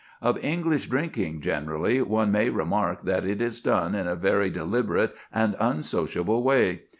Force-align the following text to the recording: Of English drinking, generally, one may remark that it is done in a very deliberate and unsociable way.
Of 0.19 0.43
English 0.43 0.87
drinking, 0.87 1.41
generally, 1.41 2.01
one 2.01 2.31
may 2.31 2.49
remark 2.49 3.03
that 3.03 3.23
it 3.23 3.39
is 3.39 3.61
done 3.61 3.93
in 3.93 4.07
a 4.07 4.15
very 4.15 4.49
deliberate 4.49 5.13
and 5.31 5.55
unsociable 5.59 6.41
way. 6.41 6.85